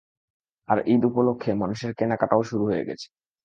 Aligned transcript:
আর 0.69 0.77
ঈদ 0.85 1.01
উপলক্ষে 1.05 1.51
মানুষের 1.53 1.91
কেনাকাটাও 1.97 2.41
শুরু 2.43 2.63
হয়ে 2.65 2.87
গেছে। 2.87 3.07